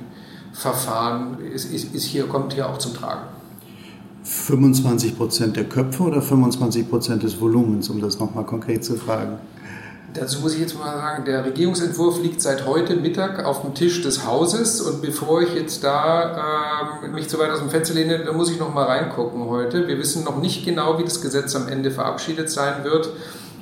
Verfahren, 0.52 1.38
ist, 1.52 1.72
ist, 1.72 1.94
ist 1.94 2.04
hier, 2.04 2.26
kommt 2.26 2.52
hier 2.52 2.68
auch 2.68 2.78
zum 2.78 2.94
Tragen. 2.94 3.33
25 4.24 5.18
Prozent 5.18 5.56
der 5.56 5.64
Köpfe 5.64 6.02
oder 6.02 6.22
25 6.22 6.88
Prozent 6.88 7.22
des 7.22 7.38
Volumens, 7.40 7.90
um 7.90 8.00
das 8.00 8.18
nochmal 8.18 8.44
konkret 8.44 8.82
zu 8.82 8.94
fragen? 8.94 9.38
Dazu 10.14 10.40
muss 10.40 10.54
ich 10.54 10.60
jetzt 10.60 10.78
mal 10.78 10.96
sagen, 10.96 11.24
der 11.24 11.44
Regierungsentwurf 11.44 12.22
liegt 12.22 12.40
seit 12.40 12.66
heute 12.66 12.96
Mittag 12.96 13.44
auf 13.44 13.62
dem 13.62 13.74
Tisch 13.74 14.00
des 14.00 14.24
Hauses 14.24 14.80
und 14.80 15.02
bevor 15.02 15.42
ich 15.42 15.54
jetzt 15.54 15.82
da 15.84 17.02
äh, 17.04 17.08
mich 17.08 17.28
zu 17.28 17.38
weit 17.38 17.50
aus 17.50 17.58
dem 17.58 17.68
Fenster 17.68 17.94
lehne, 17.94 18.24
da 18.24 18.32
muss 18.32 18.50
ich 18.50 18.58
noch 18.58 18.72
mal 18.72 18.84
reingucken 18.84 19.44
heute. 19.46 19.88
Wir 19.88 19.98
wissen 19.98 20.24
noch 20.24 20.40
nicht 20.40 20.64
genau, 20.64 20.98
wie 20.98 21.04
das 21.04 21.20
Gesetz 21.20 21.54
am 21.56 21.68
Ende 21.68 21.90
verabschiedet 21.90 22.48
sein 22.48 22.84
wird, 22.84 23.10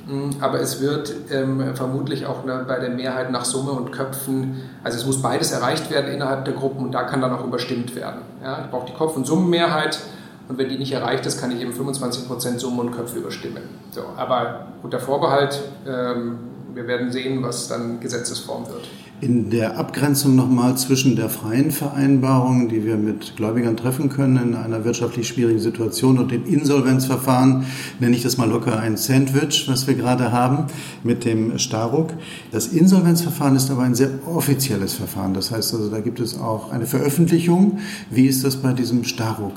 hm, 0.07 0.29
aber 0.39 0.61
es 0.61 0.79
wird 0.79 1.13
ähm, 1.31 1.75
vermutlich 1.75 2.27
auch 2.27 2.41
bei 2.43 2.79
der 2.79 2.91
Mehrheit 2.91 3.31
nach 3.31 3.45
Summe 3.45 3.71
und 3.71 3.91
Köpfen, 3.91 4.61
also 4.83 4.97
es 4.97 5.05
muss 5.05 5.21
beides 5.23 5.51
erreicht 5.51 5.89
werden 5.89 6.13
innerhalb 6.13 6.45
der 6.45 6.53
Gruppen 6.53 6.85
und 6.85 6.91
da 6.91 7.03
kann 7.03 7.19
dann 7.19 7.33
auch 7.33 7.43
überstimmt 7.43 7.95
werden. 7.95 8.21
Ja, 8.43 8.61
ich 8.63 8.71
brauche 8.71 8.85
die 8.85 8.93
Kopf- 8.93 9.17
und 9.17 9.25
Summenmehrheit 9.25 9.99
und 10.47 10.57
wenn 10.57 10.69
die 10.69 10.77
nicht 10.77 10.91
erreicht 10.91 11.25
ist, 11.25 11.39
kann 11.39 11.51
ich 11.51 11.61
eben 11.61 11.71
25% 11.71 12.59
Summen 12.59 12.79
und 12.79 12.91
Köpfe 12.91 13.19
überstimmen. 13.19 13.63
So, 13.91 14.01
aber 14.17 14.67
unter 14.83 14.99
Vorbehalt, 14.99 15.61
ähm, 15.87 16.37
wir 16.73 16.87
werden 16.87 17.11
sehen, 17.11 17.41
was 17.43 17.67
dann 17.67 17.99
Gesetzesform 17.99 18.67
wird. 18.67 18.87
In 19.21 19.51
der 19.51 19.77
Abgrenzung 19.77 20.35
nochmal 20.35 20.75
zwischen 20.75 21.15
der 21.15 21.29
freien 21.29 21.71
Vereinbarung, 21.71 22.67
die 22.67 22.83
wir 22.83 22.97
mit 22.97 23.37
Gläubigern 23.37 23.77
treffen 23.77 24.09
können 24.09 24.35
in 24.35 24.55
einer 24.55 24.83
wirtschaftlich 24.83 25.29
schwierigen 25.29 25.59
Situation 25.59 26.17
und 26.17 26.29
dem 26.29 26.45
Insolvenzverfahren, 26.45 27.65
nenne 28.01 28.15
ich 28.17 28.23
das 28.23 28.37
mal 28.37 28.49
locker 28.49 28.77
ein 28.77 28.97
Sandwich, 28.97 29.69
was 29.69 29.87
wir 29.87 29.93
gerade 29.93 30.33
haben 30.33 30.65
mit 31.03 31.23
dem 31.23 31.57
Staruk. 31.57 32.09
Das 32.51 32.67
Insolvenzverfahren 32.67 33.55
ist 33.55 33.71
aber 33.71 33.83
ein 33.83 33.95
sehr 33.95 34.09
offizielles 34.25 34.93
Verfahren. 34.93 35.33
Das 35.33 35.51
heißt 35.51 35.73
also, 35.73 35.89
da 35.89 36.01
gibt 36.01 36.19
es 36.19 36.37
auch 36.37 36.71
eine 36.73 36.85
Veröffentlichung. 36.85 37.79
Wie 38.09 38.25
ist 38.25 38.43
das 38.43 38.57
bei 38.57 38.73
diesem 38.73 39.05
Staruk? 39.05 39.53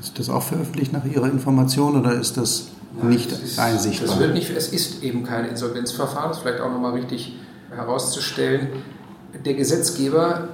Ist 0.00 0.18
das 0.18 0.28
auch 0.30 0.42
veröffentlicht 0.42 0.92
nach 0.92 1.04
Ihrer 1.04 1.26
Information 1.26 1.98
oder 1.98 2.14
ist 2.14 2.36
das 2.36 2.68
Nein, 2.96 3.10
nicht 3.10 3.32
ist, 3.32 3.58
einsichtbar? 3.58 4.08
Das 4.08 4.18
wird 4.18 4.34
nicht, 4.34 4.50
es 4.50 4.68
ist 4.68 5.02
eben 5.02 5.24
kein 5.24 5.44
Insolvenzverfahren, 5.46 6.28
das 6.28 6.38
ist 6.38 6.42
vielleicht 6.42 6.60
auch 6.60 6.70
nochmal 6.70 6.92
richtig 6.92 7.36
herauszustellen. 7.74 8.68
Der 9.44 9.54
Gesetzgeber 9.54 10.48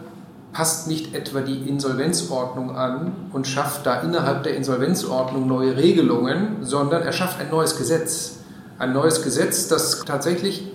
passt 0.52 0.86
nicht 0.86 1.14
etwa 1.14 1.40
die 1.40 1.68
Insolvenzordnung 1.68 2.76
an 2.76 3.12
und 3.32 3.46
schafft 3.46 3.86
da 3.86 4.00
innerhalb 4.00 4.44
der 4.44 4.56
Insolvenzordnung 4.56 5.46
neue 5.46 5.76
Regelungen, 5.76 6.58
sondern 6.62 7.02
er 7.02 7.12
schafft 7.12 7.40
ein 7.40 7.50
neues 7.50 7.76
Gesetz. 7.76 8.36
Ein 8.78 8.92
neues 8.92 9.22
Gesetz, 9.22 9.68
das 9.68 10.04
tatsächlich 10.04 10.68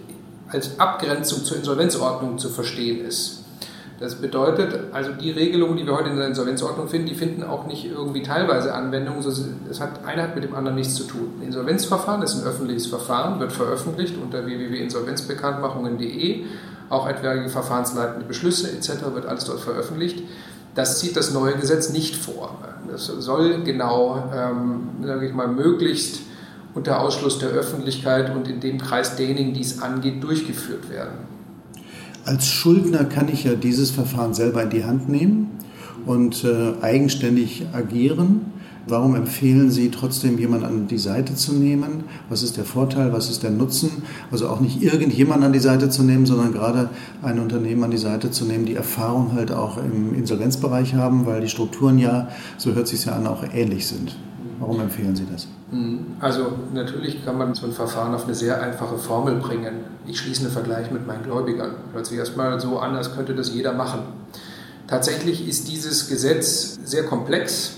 als 0.48 0.80
Abgrenzung 0.80 1.44
zur 1.44 1.58
Insolvenzordnung 1.58 2.38
zu 2.38 2.50
verstehen 2.50 3.06
ist. 3.06 3.44
Das 4.00 4.16
bedeutet, 4.16 4.94
also 4.94 5.12
die 5.12 5.30
Regelungen, 5.32 5.76
die 5.76 5.86
wir 5.86 5.94
heute 5.94 6.10
in 6.10 6.16
der 6.16 6.28
Insolvenzordnung 6.28 6.88
finden, 6.88 7.08
die 7.08 7.16
finden 7.16 7.44
auch 7.44 7.68
nicht 7.68 7.84
irgendwie 7.86 8.24
teilweise 8.24 8.74
Anwendung. 8.74 9.18
Es 9.18 9.82
hat 9.82 10.06
eine 10.06 10.24
hat 10.24 10.36
mit 10.36 10.46
dem 10.46 10.56
anderen 10.56 10.78
nichts 10.78 10.96
zu 10.96 11.04
tun. 11.04 11.34
Ein 11.40 11.48
Insolvenzverfahren 11.48 12.22
ist 12.22 12.36
ein 12.36 12.46
öffentliches 12.48 12.88
Verfahren, 12.88 13.42
wird 13.42 13.52
veröffentlicht 13.52 14.16
unter 14.22 14.46
www.insolvenzbekanntmachungen.de. 14.46 16.46
Auch 16.90 17.10
etwaige 17.10 17.50
verfahrensleitende 17.50 18.26
Beschlüsse 18.26 18.72
etc. 18.72 19.14
wird 19.14 19.26
alles 19.26 19.44
dort 19.44 19.60
veröffentlicht. 19.60 20.24
Das 20.76 21.02
sieht 21.02 21.18
das 21.18 21.34
neue 21.34 21.56
Gesetz 21.56 21.90
nicht 21.90 22.16
vor. 22.16 22.58
Das 22.90 23.08
soll 23.08 23.64
genau, 23.64 24.32
ähm, 24.34 24.92
sage 25.04 25.28
ich 25.28 25.34
mal, 25.34 25.50
möglichst 25.50 26.22
unter 26.74 27.02
Ausschluss 27.02 27.40
der 27.40 27.50
Öffentlichkeit 27.50 28.34
und 28.34 28.48
in 28.48 28.62
dem 28.62 28.78
Kreis 28.78 29.18
derjenigen, 29.18 29.54
die 29.54 29.62
es 29.62 29.82
angeht, 29.82 30.24
durchgeführt 30.24 30.90
werden. 30.90 31.39
Als 32.30 32.48
Schuldner 32.48 33.06
kann 33.06 33.28
ich 33.28 33.46
ja 33.46 33.56
dieses 33.56 33.90
Verfahren 33.90 34.36
selber 34.36 34.62
in 34.62 34.70
die 34.70 34.86
Hand 34.86 35.10
nehmen 35.10 35.50
und 36.06 36.44
äh, 36.44 36.74
eigenständig 36.80 37.66
agieren. 37.74 38.42
Warum 38.86 39.16
empfehlen 39.16 39.72
Sie 39.72 39.90
trotzdem 39.90 40.38
jemanden 40.38 40.68
an 40.68 40.88
die 40.88 41.00
Seite 41.00 41.34
zu 41.34 41.54
nehmen? 41.54 42.04
Was 42.30 42.44
ist 42.44 42.56
der 42.56 42.66
Vorteil? 42.66 43.12
Was 43.14 43.32
ist 43.32 43.42
der 43.42 43.50
Nutzen? 43.50 44.04
Also 44.30 44.48
auch 44.48 44.60
nicht 44.60 44.84
irgendjemanden 44.84 45.48
an 45.48 45.54
die 45.54 45.60
Seite 45.60 45.90
zu 45.90 46.04
nehmen, 46.04 46.28
sondern 46.28 46.54
gerade 46.54 46.92
ein 47.24 47.40
Unternehmen 47.40 47.84
an 47.84 47.90
die 47.90 47.98
Seite 47.98 48.30
zu 48.30 48.46
nehmen, 48.46 48.68
die 48.68 48.76
Erfahrung 48.76 49.32
halt 49.34 49.52
auch 49.52 49.80
im 49.80 50.14
Insolvenzbereich 50.14 50.94
haben, 50.94 51.26
weil 51.26 51.42
die 51.42 51.50
Strukturen 51.50 51.98
ja, 51.98 52.28
so 52.58 52.76
hört 52.76 52.88
sich 52.88 53.06
ja 53.06 53.14
an, 53.14 53.26
auch 53.26 53.44
ähnlich 53.56 53.88
sind. 53.88 54.16
Warum 54.60 54.80
empfehlen 54.82 55.16
Sie 55.16 55.26
das? 55.32 55.48
Mhm. 55.72 56.18
Also 56.20 56.54
natürlich 56.74 57.24
kann 57.24 57.38
man 57.38 57.54
so 57.54 57.66
ein 57.66 57.74
Verfahren 57.74 58.14
auf 58.16 58.26
eine 58.26 58.36
sehr 58.36 58.62
einfache 58.62 58.98
Formel 58.98 59.36
bringen. 59.36 59.86
Ich 60.08 60.20
schließe 60.20 60.44
einen 60.44 60.52
Vergleich 60.52 60.92
mit 60.92 61.06
meinen 61.06 61.24
Gläubigern. 61.24 61.76
Hört 61.94 62.06
sich 62.06 62.18
erstmal 62.18 62.60
so 62.60 62.80
an, 62.80 62.96
als 62.96 63.16
könnte 63.16 63.36
das 63.36 63.54
jeder 63.54 63.74
machen. 63.74 64.02
Tatsächlich 64.88 65.48
ist 65.48 65.68
dieses 65.68 66.10
Gesetz 66.10 66.80
sehr 66.84 67.06
komplex. 67.06 67.74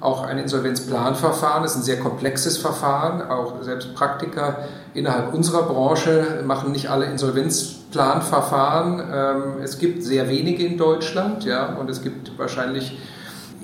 Auch 0.00 0.24
ein 0.24 0.36
Insolvenzplanverfahren 0.36 1.64
ist 1.64 1.76
ein 1.76 1.82
sehr 1.82 2.00
komplexes 2.00 2.58
Verfahren. 2.58 3.22
Auch 3.22 3.62
selbst 3.62 3.94
Praktiker 3.94 4.58
innerhalb 4.94 5.32
unserer 5.32 5.62
Branche 5.62 6.42
machen 6.44 6.72
nicht 6.72 6.90
alle 6.90 7.06
Insolvenzplanverfahren. 7.06 9.00
Ähm, 9.00 9.42
es 9.62 9.78
gibt 9.78 10.02
sehr 10.02 10.28
wenige 10.28 10.66
in 10.66 10.76
Deutschland, 10.76 11.44
ja, 11.44 11.76
und 11.76 11.88
es 11.88 12.02
gibt 12.02 12.36
wahrscheinlich 12.36 12.98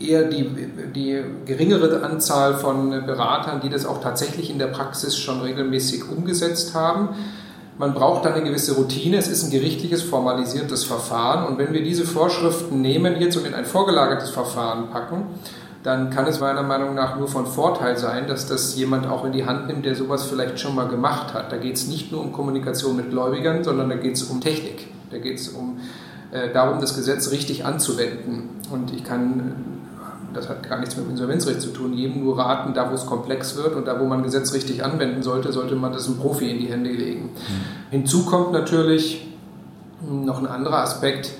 eher 0.00 0.24
die, 0.24 0.44
die 0.94 1.22
geringere 1.44 2.02
Anzahl 2.02 2.54
von 2.54 2.90
Beratern, 3.06 3.60
die 3.60 3.68
das 3.68 3.86
auch 3.86 4.00
tatsächlich 4.00 4.50
in 4.50 4.58
der 4.58 4.68
Praxis 4.68 5.16
schon 5.16 5.40
regelmäßig 5.40 6.08
umgesetzt 6.08 6.74
haben. 6.74 7.10
Man 7.78 7.94
braucht 7.94 8.24
dann 8.24 8.32
eine 8.32 8.42
gewisse 8.42 8.74
Routine. 8.74 9.16
Es 9.18 9.28
ist 9.28 9.44
ein 9.44 9.50
gerichtliches, 9.50 10.02
formalisiertes 10.02 10.84
Verfahren. 10.84 11.46
Und 11.46 11.58
wenn 11.58 11.72
wir 11.72 11.82
diese 11.82 12.04
Vorschriften 12.04 12.80
nehmen 12.80 13.20
jetzt 13.20 13.36
und 13.36 13.46
in 13.46 13.54
ein 13.54 13.64
vorgelagertes 13.64 14.30
Verfahren 14.30 14.90
packen, 14.90 15.26
dann 15.84 16.10
kann 16.10 16.26
es 16.26 16.40
meiner 16.40 16.64
Meinung 16.64 16.94
nach 16.94 17.16
nur 17.16 17.28
von 17.28 17.46
Vorteil 17.46 17.96
sein, 17.96 18.26
dass 18.26 18.46
das 18.46 18.76
jemand 18.76 19.06
auch 19.06 19.24
in 19.24 19.32
die 19.32 19.46
Hand 19.46 19.68
nimmt, 19.68 19.86
der 19.86 19.94
sowas 19.94 20.24
vielleicht 20.24 20.58
schon 20.58 20.74
mal 20.74 20.88
gemacht 20.88 21.34
hat. 21.34 21.52
Da 21.52 21.56
geht 21.56 21.76
es 21.76 21.86
nicht 21.86 22.10
nur 22.10 22.20
um 22.20 22.32
Kommunikation 22.32 22.96
mit 22.96 23.10
Gläubigern, 23.10 23.62
sondern 23.62 23.88
da 23.88 23.94
geht 23.94 24.14
es 24.16 24.24
um 24.24 24.40
Technik. 24.40 24.88
Da 25.10 25.18
geht 25.18 25.38
es 25.38 25.48
um 25.48 25.78
äh, 26.32 26.52
darum, 26.52 26.80
das 26.80 26.96
Gesetz 26.96 27.30
richtig 27.30 27.64
anzuwenden. 27.64 28.60
Und 28.72 28.92
ich 28.92 29.04
kann 29.04 29.77
das 30.38 30.48
hat 30.48 30.68
gar 30.68 30.78
nichts 30.78 30.96
mit 30.96 31.06
dem 31.06 31.10
Insolvenzrecht 31.10 31.60
zu 31.60 31.70
tun, 31.70 31.92
jedem 31.92 32.24
nur 32.24 32.38
raten, 32.38 32.74
da 32.74 32.90
wo 32.90 32.94
es 32.94 33.06
komplex 33.06 33.56
wird 33.56 33.74
und 33.74 33.86
da 33.86 34.00
wo 34.00 34.04
man 34.04 34.22
Gesetz 34.22 34.52
richtig 34.54 34.84
anwenden 34.84 35.22
sollte, 35.22 35.52
sollte 35.52 35.74
man 35.74 35.92
das 35.92 36.06
einem 36.06 36.18
Profi 36.18 36.50
in 36.50 36.58
die 36.58 36.68
Hände 36.68 36.90
legen. 36.90 37.24
Mhm. 37.24 37.90
Hinzu 37.90 38.24
kommt 38.24 38.52
natürlich 38.52 39.26
noch 40.08 40.38
ein 40.38 40.46
anderer 40.46 40.78
Aspekt, 40.78 41.30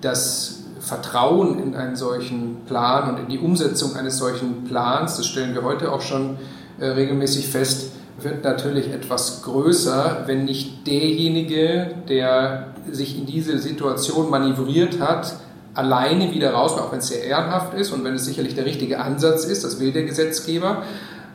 das 0.00 0.64
Vertrauen 0.80 1.58
in 1.58 1.74
einen 1.74 1.96
solchen 1.96 2.58
Plan 2.66 3.10
und 3.10 3.20
in 3.20 3.28
die 3.28 3.38
Umsetzung 3.38 3.96
eines 3.96 4.18
solchen 4.18 4.64
Plans, 4.64 5.16
das 5.16 5.26
stellen 5.26 5.54
wir 5.54 5.64
heute 5.64 5.90
auch 5.90 6.00
schon 6.00 6.36
äh, 6.78 6.86
regelmäßig 6.86 7.48
fest, 7.48 7.90
wird 8.20 8.44
natürlich 8.44 8.92
etwas 8.92 9.42
größer, 9.42 10.22
wenn 10.26 10.44
nicht 10.44 10.86
derjenige, 10.86 11.94
der 12.08 12.68
sich 12.90 13.18
in 13.18 13.26
diese 13.26 13.58
Situation 13.58 14.30
manövriert 14.30 15.00
hat, 15.00 15.36
alleine 15.76 16.32
wieder 16.32 16.52
raus, 16.52 16.72
auch 16.72 16.90
wenn 16.90 16.98
es 16.98 17.08
sehr 17.08 17.22
ehrenhaft 17.22 17.74
ist 17.74 17.92
und 17.92 18.02
wenn 18.04 18.14
es 18.14 18.24
sicherlich 18.24 18.54
der 18.54 18.64
richtige 18.64 19.00
Ansatz 19.00 19.44
ist, 19.44 19.64
das 19.64 19.78
will 19.78 19.92
der 19.92 20.04
Gesetzgeber. 20.04 20.82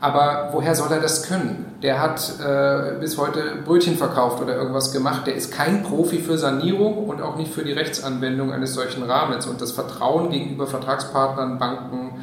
Aber 0.01 0.49
woher 0.51 0.73
soll 0.73 0.91
er 0.91 0.99
das 0.99 1.21
können? 1.27 1.65
Der 1.83 2.01
hat 2.01 2.33
äh, 2.43 2.99
bis 2.99 3.19
heute 3.19 3.57
Brötchen 3.63 3.97
verkauft 3.97 4.41
oder 4.41 4.55
irgendwas 4.55 4.91
gemacht. 4.91 5.27
Der 5.27 5.35
ist 5.35 5.51
kein 5.53 5.83
Profi 5.83 6.17
für 6.17 6.39
Sanierung 6.39 7.07
und 7.07 7.21
auch 7.21 7.35
nicht 7.35 7.53
für 7.53 7.63
die 7.63 7.71
Rechtsanwendung 7.71 8.51
eines 8.51 8.73
solchen 8.73 9.03
Rahmens. 9.03 9.45
Und 9.45 9.61
das 9.61 9.71
Vertrauen 9.73 10.31
gegenüber 10.31 10.65
Vertragspartnern, 10.65 11.59
Banken, 11.59 12.19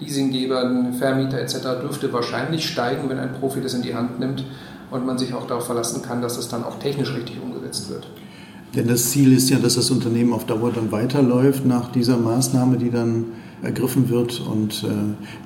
Leasinggebern, 0.00 0.94
Vermieter 0.94 1.38
etc. 1.38 1.80
dürfte 1.80 2.12
wahrscheinlich 2.12 2.68
steigen, 2.68 3.08
wenn 3.08 3.20
ein 3.20 3.34
Profi 3.34 3.60
das 3.60 3.74
in 3.74 3.82
die 3.82 3.94
Hand 3.94 4.18
nimmt 4.18 4.42
und 4.90 5.06
man 5.06 5.16
sich 5.16 5.32
auch 5.32 5.46
darauf 5.46 5.66
verlassen 5.66 6.02
kann, 6.02 6.22
dass 6.22 6.36
es 6.36 6.48
dann 6.48 6.64
auch 6.64 6.80
technisch 6.80 7.14
richtig 7.14 7.40
umgesetzt 7.40 7.90
wird. 7.90 8.08
Denn 8.74 8.86
das 8.86 9.10
Ziel 9.10 9.32
ist 9.32 9.50
ja, 9.50 9.58
dass 9.58 9.74
das 9.74 9.90
Unternehmen 9.90 10.32
auf 10.32 10.46
Dauer 10.46 10.70
dann 10.72 10.92
weiterläuft 10.92 11.66
nach 11.66 11.90
dieser 11.90 12.16
Maßnahme, 12.16 12.76
die 12.76 12.90
dann 12.90 13.24
ergriffen 13.62 14.08
wird 14.08 14.40
und 14.40 14.84
äh, 14.84 14.88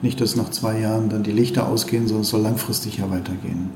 nicht, 0.03 0.21
dass 0.21 0.37
nach 0.37 0.51
zwei 0.51 0.79
Jahren 0.79 1.09
dann 1.09 1.23
die 1.23 1.33
Lichter 1.33 1.69
ausgehen, 1.69 2.07
sondern 2.07 2.23
es 2.23 2.29
soll 2.29 2.43
langfristig 2.43 2.99
ja 2.99 3.11
weitergehen. 3.11 3.71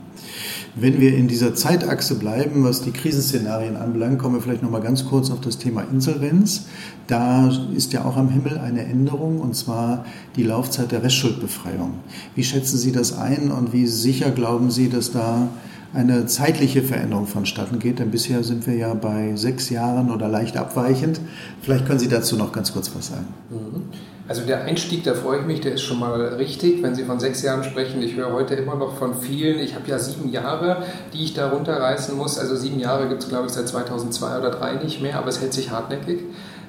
Wenn 0.76 1.00
wir 1.00 1.16
in 1.16 1.26
dieser 1.26 1.54
Zeitachse 1.54 2.16
bleiben, 2.16 2.62
was 2.62 2.82
die 2.82 2.92
Krisenszenarien 2.92 3.76
anbelangt, 3.76 4.18
kommen 4.18 4.36
wir 4.36 4.42
vielleicht 4.42 4.62
noch 4.62 4.70
mal 4.70 4.80
ganz 4.80 5.06
kurz 5.06 5.30
auf 5.30 5.40
das 5.40 5.58
Thema 5.58 5.82
Insolvenz. 5.82 6.66
Da 7.08 7.50
ist 7.74 7.92
ja 7.92 8.04
auch 8.04 8.16
am 8.16 8.28
Himmel 8.28 8.58
eine 8.58 8.84
Änderung, 8.84 9.40
und 9.40 9.56
zwar 9.56 10.04
die 10.36 10.44
Laufzeit 10.44 10.92
der 10.92 11.02
Restschuldbefreiung. 11.02 11.94
Wie 12.36 12.44
schätzen 12.44 12.78
Sie 12.78 12.92
das 12.92 13.16
ein 13.16 13.50
und 13.50 13.72
wie 13.72 13.86
sicher 13.86 14.30
glauben 14.30 14.70
Sie, 14.70 14.88
dass 14.88 15.10
da 15.10 15.48
eine 15.94 16.26
zeitliche 16.26 16.82
Veränderung 16.82 17.26
vonstatten 17.26 17.78
geht, 17.78 17.98
denn 17.98 18.10
bisher 18.10 18.44
sind 18.44 18.66
wir 18.66 18.74
ja 18.74 18.92
bei 18.94 19.36
sechs 19.36 19.70
Jahren 19.70 20.10
oder 20.10 20.28
leicht 20.28 20.56
abweichend. 20.56 21.20
Vielleicht 21.62 21.86
können 21.86 21.98
Sie 21.98 22.08
dazu 22.08 22.36
noch 22.36 22.52
ganz 22.52 22.72
kurz 22.72 22.94
was 22.94 23.08
sagen. 23.08 23.26
Mhm. 23.50 23.84
Also 24.28 24.42
der 24.42 24.64
Einstieg, 24.64 25.04
da 25.04 25.14
freue 25.14 25.40
ich 25.40 25.46
mich, 25.46 25.62
der 25.62 25.72
ist 25.72 25.82
schon 25.82 25.98
mal 25.98 26.20
richtig, 26.34 26.82
wenn 26.82 26.94
Sie 26.94 27.04
von 27.04 27.18
sechs 27.18 27.40
Jahren 27.42 27.64
sprechen. 27.64 28.02
Ich 28.02 28.14
höre 28.14 28.30
heute 28.30 28.54
immer 28.56 28.74
noch 28.74 28.98
von 28.98 29.14
vielen. 29.14 29.58
Ich 29.58 29.74
habe 29.74 29.88
ja 29.88 29.98
sieben 29.98 30.30
Jahre, 30.30 30.82
die 31.14 31.24
ich 31.24 31.32
da 31.32 31.48
runterreißen 31.48 32.14
muss. 32.14 32.38
Also 32.38 32.54
sieben 32.54 32.78
Jahre 32.78 33.08
gibt 33.08 33.22
es, 33.22 33.30
glaube 33.30 33.46
ich, 33.46 33.52
seit 33.52 33.66
2002 33.66 34.26
oder 34.38 34.50
2003 34.52 34.84
nicht 34.84 35.00
mehr, 35.00 35.16
aber 35.16 35.28
es 35.28 35.40
hält 35.40 35.54
sich 35.54 35.70
hartnäckig. 35.70 36.20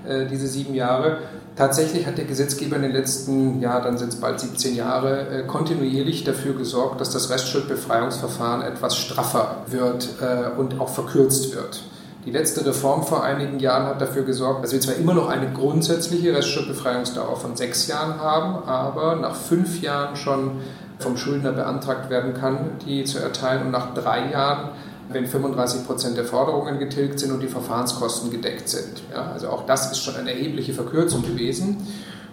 Äh, 0.07 0.25
diese 0.25 0.47
sieben 0.47 0.73
Jahre. 0.73 1.17
Tatsächlich 1.55 2.05
hat 2.05 2.17
der 2.17 2.25
Gesetzgeber 2.25 2.77
in 2.77 2.83
den 2.83 2.91
letzten, 2.91 3.59
ja, 3.59 3.81
dann 3.81 3.97
sind 3.97 4.09
es 4.09 4.15
bald 4.15 4.39
17 4.39 4.75
Jahre, 4.75 5.27
äh, 5.27 5.43
kontinuierlich 5.45 6.23
dafür 6.23 6.53
gesorgt, 6.53 7.01
dass 7.01 7.09
das 7.09 7.29
Restschuldbefreiungsverfahren 7.29 8.61
etwas 8.61 8.97
straffer 8.97 9.57
wird 9.67 10.07
äh, 10.21 10.57
und 10.57 10.79
auch 10.79 10.89
verkürzt 10.89 11.53
wird. 11.53 11.83
Die 12.25 12.31
letzte 12.31 12.65
Reform 12.65 13.03
vor 13.03 13.23
einigen 13.23 13.59
Jahren 13.59 13.85
hat 13.87 14.01
dafür 14.01 14.23
gesorgt, 14.23 14.63
dass 14.63 14.73
wir 14.73 14.81
zwar 14.81 14.95
immer 14.95 15.13
noch 15.13 15.29
eine 15.29 15.51
grundsätzliche 15.51 16.35
Restschuldbefreiungsdauer 16.35 17.37
von 17.37 17.55
sechs 17.55 17.87
Jahren 17.87 18.19
haben, 18.19 18.67
aber 18.67 19.15
nach 19.15 19.35
fünf 19.35 19.81
Jahren 19.81 20.15
schon 20.15 20.61
vom 20.99 21.17
Schuldner 21.17 21.53
beantragt 21.53 22.09
werden 22.09 22.33
kann, 22.33 22.71
die 22.85 23.05
zu 23.05 23.19
erteilen 23.19 23.67
und 23.67 23.71
nach 23.71 23.93
drei 23.93 24.31
Jahren 24.31 24.69
wenn 25.09 25.25
35 25.25 25.85
Prozent 25.85 26.17
der 26.17 26.25
Forderungen 26.25 26.79
getilgt 26.79 27.19
sind 27.19 27.31
und 27.31 27.41
die 27.41 27.47
Verfahrenskosten 27.47 28.31
gedeckt 28.31 28.69
sind. 28.69 29.01
Ja, 29.11 29.31
also 29.31 29.49
auch 29.49 29.65
das 29.65 29.91
ist 29.91 29.99
schon 29.99 30.15
eine 30.15 30.31
erhebliche 30.31 30.73
Verkürzung 30.73 31.23
gewesen. 31.23 31.87